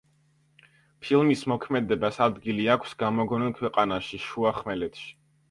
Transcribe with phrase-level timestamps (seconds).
[1.03, 5.09] ფილმის მოქმედებას ადგილი აქვს გამოგონილ ქვეყანაში, შუახმელეთში.